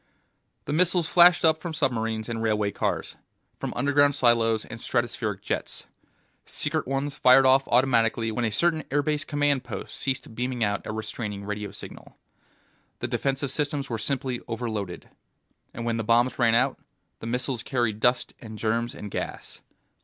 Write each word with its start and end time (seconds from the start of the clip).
The 0.65 0.73
missiles 0.73 1.07
flashed 1.07 1.45
up 1.45 1.59
from 1.59 1.75
submarines 1.75 2.27
and 2.27 2.41
railway 2.41 2.71
cars, 2.71 3.17
from 3.59 3.71
underground 3.75 4.15
silos 4.15 4.65
and 4.65 4.79
stratospheric 4.79 5.43
jets; 5.43 5.85
secret 6.43 6.87
ones 6.87 7.19
fired 7.19 7.45
off 7.45 7.67
automatically 7.67 8.31
when 8.31 8.43
a 8.43 8.49
certain 8.49 8.81
airbase 8.89 9.27
command 9.27 9.63
post 9.63 9.95
ceased 9.95 10.33
beaming 10.33 10.63
out 10.63 10.87
a 10.87 10.91
restraining 10.91 11.45
radio 11.45 11.69
signal. 11.69 12.17
The 12.97 13.07
defensive 13.07 13.51
systems 13.51 13.91
were 13.91 13.99
simply 13.99 14.41
overloaded. 14.47 15.07
And 15.71 15.85
when 15.85 15.97
the 15.97 16.03
bombs 16.03 16.39
ran 16.39 16.55
out, 16.55 16.79
the 17.19 17.27
missiles 17.27 17.61
carried 17.61 17.99
dust 17.99 18.33
and 18.41 18.57
germs 18.57 18.95
and 18.95 19.11
gas. 19.11 19.61